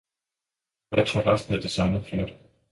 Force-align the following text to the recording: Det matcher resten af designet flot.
Det 0.89 0.97
matcher 0.97 1.21
resten 1.27 1.55
af 1.55 1.61
designet 1.61 2.05
flot. 2.05 2.29